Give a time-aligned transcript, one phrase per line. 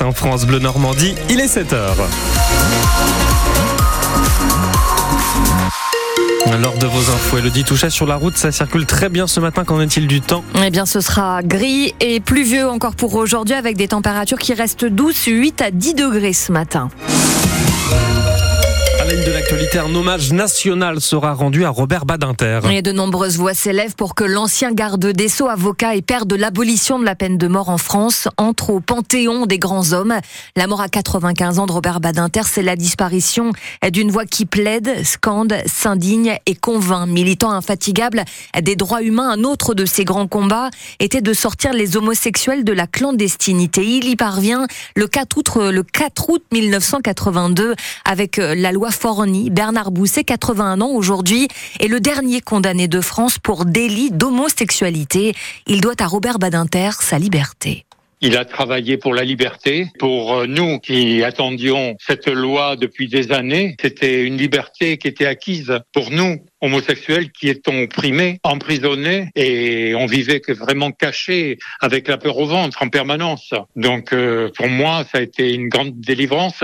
[0.00, 1.76] matin, France Bleu Normandie, il est 7h.
[6.60, 9.64] Lors de vos infos, Elodie Touchet sur la route, ça circule très bien ce matin.
[9.64, 10.42] Qu'en est-il du temps?
[10.64, 14.84] Eh bien, ce sera gris et pluvieux encore pour aujourd'hui avec des températures qui restent
[14.84, 16.90] douces, 8 à 10 degrés ce matin
[19.10, 22.60] de l'actualité, un hommage national sera rendu à Robert Badinter.
[22.70, 26.36] Et de nombreuses voix s'élèvent pour que l'ancien garde des Sceaux, avocat et père de
[26.36, 30.14] l'abolition de la peine de mort en France, entre au panthéon des grands hommes.
[30.54, 33.50] La mort à 95 ans de Robert Badinter, c'est la disparition
[33.90, 37.08] d'une voix qui plaide, scande, s'indigne et convainc.
[37.08, 38.24] Militant infatigable
[38.62, 42.72] des droits humains, un autre de ses grands combats était de sortir les homosexuels de
[42.72, 43.84] la clandestinité.
[43.84, 47.74] Il y parvient le 4 août, le 4 août 1982
[48.04, 48.92] avec la loi
[49.50, 51.48] Bernard Bousset, 81 ans aujourd'hui,
[51.80, 55.34] est le dernier condamné de France pour délit d'homosexualité.
[55.66, 57.86] Il doit à Robert Badinter sa liberté.
[58.20, 59.86] Il a travaillé pour la liberté.
[59.98, 65.24] Pour euh, nous qui attendions cette loi depuis des années, c'était une liberté qui était
[65.24, 72.18] acquise pour nous homosexuels qui étaient opprimés, emprisonnés et on vivait vraiment caché avec la
[72.18, 73.52] peur au ventre en permanence.
[73.76, 76.62] Donc euh, pour moi, ça a été une grande délivrance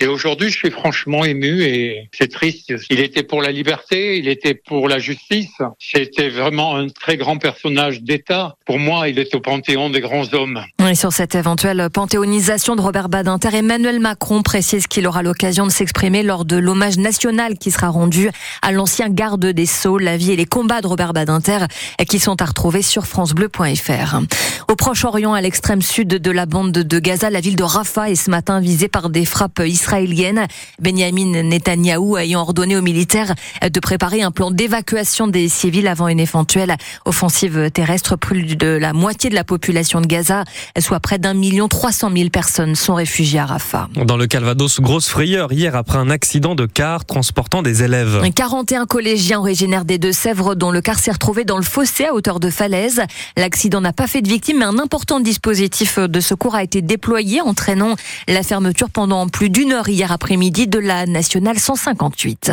[0.00, 2.72] et aujourd'hui, je suis franchement ému et c'est triste.
[2.90, 5.52] Il était pour la liberté, il était pour la justice.
[5.78, 8.54] C'était vraiment un très grand personnage d'État.
[8.66, 10.62] Pour moi, il est au panthéon des grands hommes.
[10.90, 15.72] Et sur cette éventuelle panthéonisation de Robert Badinter, Emmanuel Macron précise qu'il aura l'occasion de
[15.72, 18.30] s'exprimer lors de l'hommage national qui sera rendu
[18.62, 21.66] à l'ancien garde de des Sceaux, la vie et les combats de Robert Badinter
[22.08, 24.20] qui sont à retrouver sur francebleu.fr.
[24.68, 28.14] Au Proche-Orient, à l'extrême sud de la bande de Gaza, la ville de Rafah est
[28.14, 30.46] ce matin visée par des frappes israéliennes.
[30.80, 36.20] Benjamin Netanyahou ayant ordonné aux militaires de préparer un plan d'évacuation des civils avant une
[36.20, 38.16] éventuelle offensive terrestre.
[38.16, 40.44] Plus de la moitié de la population de Gaza,
[40.78, 43.88] soit près d'un million trois cent mille personnes, sont réfugiées à Rafah.
[44.04, 48.20] Dans le Calvados, grosse frayeur hier après un accident de car transportant des élèves.
[48.34, 52.40] 41 collégiens originaire des Deux-Sèvres dont le car s'est retrouvé dans le fossé à hauteur
[52.40, 53.02] de falaise.
[53.36, 57.40] L'accident n'a pas fait de victime, mais un important dispositif de secours a été déployé,
[57.40, 57.96] entraînant
[58.28, 62.52] la fermeture pendant plus d'une heure hier après-midi de la nationale 158.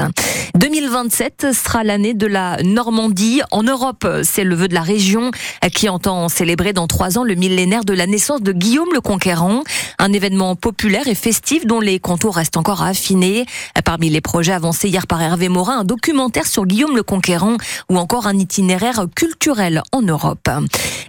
[0.55, 3.41] 2027 sera l'année de la Normandie.
[3.51, 5.31] En Europe, c'est le vœu de la région
[5.73, 9.63] qui entend célébrer dans trois ans le millénaire de la naissance de Guillaume le Conquérant.
[9.99, 13.45] Un événement populaire et festif dont les contours restent encore à affiner.
[13.83, 17.57] Parmi les projets avancés hier par Hervé Morin, un documentaire sur Guillaume le Conquérant
[17.89, 20.49] ou encore un itinéraire culturel en Europe.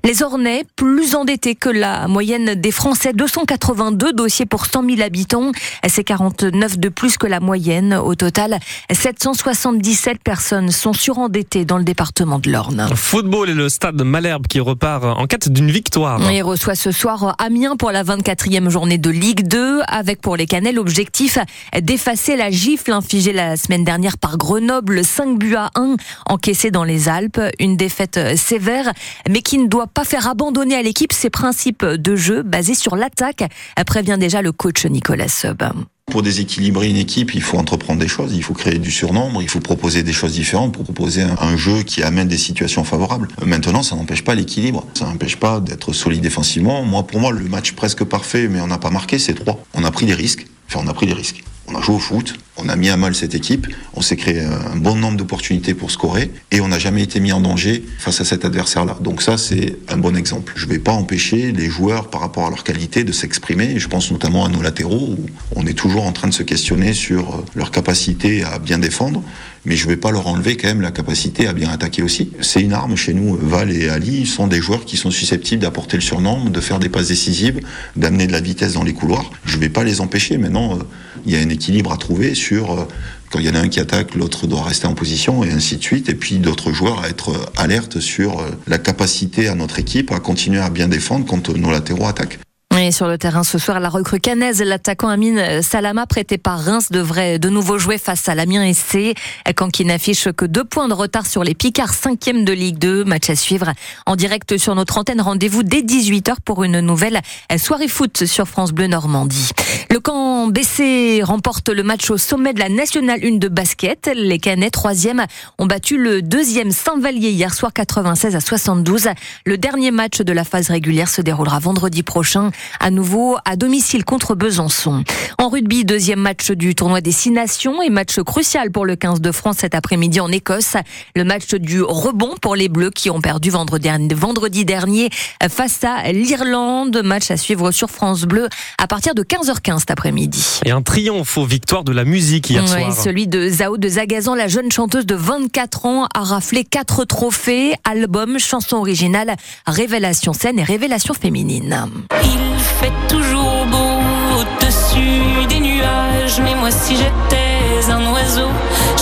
[0.04, 5.52] Les Ornais, plus endettés que la moyenne des Français, 282 dossiers pour 100 000 habitants,
[5.86, 7.94] c'est 49 de plus que la moyenne.
[7.94, 8.58] Au total,
[8.90, 12.88] 777 personnes sont surendettées dans le département de l'Orne.
[12.94, 16.20] Football et le stade Malherbe qui repart en quête d'une victoire.
[16.32, 20.46] Il reçoit ce soir Amiens pour la 24e journée de Ligue 2, avec pour les
[20.46, 21.38] Canets l'objectif
[21.80, 26.84] d'effacer la gifle infligée la semaine dernière par Grenoble, 5 buts à 1 encaissés dans
[26.84, 27.40] les Alpes.
[27.58, 28.92] Une défaite sévère,
[29.28, 32.94] mais qui ne doit pas faire abandonner à l'équipe ses principes de jeu basés sur
[32.94, 33.44] l'attaque,
[33.86, 35.62] prévient déjà le coach Nicolas Sub.
[36.06, 39.48] Pour déséquilibrer une équipe, il faut entreprendre des choses, il faut créer du surnombre, il
[39.48, 43.28] faut proposer des choses différentes pour proposer un jeu qui amène des situations favorables.
[43.44, 46.84] Maintenant, ça n'empêche pas l'équilibre, ça n'empêche pas d'être solide défensivement.
[46.84, 49.64] Moi, pour moi, le match presque parfait, mais on n'a pas marqué, c'est trois.
[49.74, 51.42] On a pris des risques, enfin, on a pris des risques.
[51.68, 54.40] On a joué au foot, on a mis à mal cette équipe, on s'est créé
[54.40, 58.20] un bon nombre d'opportunités pour scorer et on n'a jamais été mis en danger face
[58.20, 58.98] à cet adversaire-là.
[59.00, 60.52] Donc ça, c'est un bon exemple.
[60.56, 63.78] Je ne vais pas empêcher les joueurs par rapport à leur qualité de s'exprimer.
[63.78, 65.26] Je pense notamment à nos latéraux où
[65.56, 69.22] on est toujours en train de se questionner sur euh, leur capacité à bien défendre,
[69.64, 72.32] mais je ne vais pas leur enlever quand même la capacité à bien attaquer aussi.
[72.40, 73.36] C'est une arme chez nous.
[73.36, 76.88] Val et Ali sont des joueurs qui sont susceptibles d'apporter le surnombre, de faire des
[76.88, 77.60] passes décisives,
[77.96, 79.30] d'amener de la vitesse dans les couloirs.
[79.44, 80.36] Je ne vais pas les empêcher.
[80.36, 80.82] Maintenant, euh,
[81.26, 82.88] il y a un équilibre à trouver sur euh,
[83.30, 85.76] quand il y en a un qui attaque, l'autre doit rester en position et ainsi
[85.76, 86.08] de suite.
[86.08, 90.12] Et puis d'autres joueurs à être euh, alertes sur euh, la capacité à notre équipe
[90.12, 92.38] à continuer à bien défendre quand nos latéraux attaquent.
[92.78, 96.90] Et sur le terrain ce soir, la recrue canaise, l'attaquant Amine Salama, prêté par Reims,
[96.90, 99.14] devrait de nouveau jouer face à l'Amiens SC,
[99.54, 103.04] quand qui n'affiche que deux points de retard sur les Picards, cinquième de Ligue 2.
[103.04, 103.72] Match à suivre
[104.06, 105.20] en direct sur notre antenne.
[105.20, 107.20] Rendez-vous dès 18h pour une nouvelle
[107.58, 109.50] soirée foot sur France Bleu Normandie.
[109.90, 114.10] Le camp BC remporte le match au sommet de la Nationale 1 de basket.
[114.14, 115.26] Les Canets, troisième,
[115.58, 119.08] ont battu le deuxième Saint-Vallier hier soir 96 à 72.
[119.44, 122.50] Le dernier match de la phase régulière se déroulera vendredi prochain
[122.80, 125.04] à nouveau à domicile contre Besançon.
[125.38, 129.20] En rugby, deuxième match du tournoi des Six Nations et match crucial pour le 15
[129.20, 130.76] de France cet après-midi en Écosse.
[131.14, 135.10] Le match du rebond pour les Bleus qui ont perdu vendredi dernier
[135.48, 137.02] face à l'Irlande.
[137.04, 138.48] Match à suivre sur France Bleu
[138.78, 140.60] à partir de 15h15 cet après-midi.
[140.64, 142.92] Et un triomphe aux victoires de la musique hier soir.
[142.92, 147.74] Celui de Zao de Zagazan, la jeune chanteuse de 24 ans, a raflé quatre trophées,
[147.84, 149.36] album, chanson originale,
[149.66, 151.88] révélation scène et révélation féminine.
[152.24, 154.00] Il fait toujours beau
[154.40, 158.48] au-dessus des nuages, mais moi si j'étais un oiseau,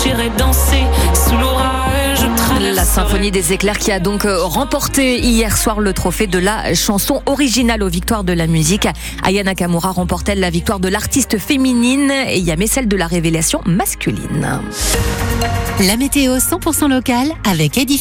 [0.02, 1.80] j'irais danser sous l'orage.
[2.60, 6.74] La symphonie des éclairs qui a donc euh, remporté hier soir le trophée de la
[6.74, 8.86] chanson originale aux victoires de la musique.
[9.22, 14.60] Aya Nakamura remportait la victoire de l'artiste féminine et Yamé celle de la révélation masculine.
[15.86, 17.98] La météo 100% locale avec Edifice.